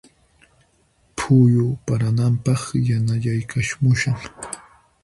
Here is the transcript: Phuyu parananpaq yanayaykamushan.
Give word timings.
Phuyu 1.17 1.67
parananpaq 1.85 2.61
yanayaykamushan. 2.87 4.17